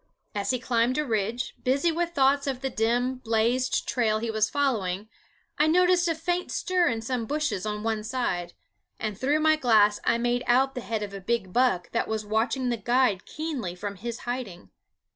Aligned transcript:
As 0.33 0.49
he 0.49 0.57
climbed 0.57 0.97
a 0.97 1.05
ridge, 1.05 1.53
busy 1.63 1.91
with 1.91 2.13
thoughts 2.15 2.47
of 2.47 2.61
the 2.61 2.71
dim 2.71 3.17
blazed 3.17 3.87
trail 3.87 4.17
he 4.17 4.31
was 4.31 4.49
following, 4.49 5.07
I 5.59 5.67
noticed 5.67 6.07
a 6.07 6.15
faint 6.15 6.51
stir 6.51 6.87
in 6.87 7.03
some 7.03 7.27
bushes 7.27 7.67
on 7.67 7.83
one 7.83 8.03
side, 8.03 8.53
and 8.99 9.15
through 9.15 9.41
my 9.41 9.57
glass 9.57 9.99
I 10.03 10.17
made 10.17 10.43
out 10.47 10.73
the 10.73 10.81
head 10.81 11.03
of 11.03 11.13
a 11.13 11.21
big 11.21 11.53
buck 11.53 11.91
that 11.91 12.07
was 12.07 12.25
watching 12.25 12.69
the 12.69 12.77
guide 12.77 13.27
keenly 13.27 13.75
from 13.75 13.97
his 13.97 14.21
hiding. 14.21 14.71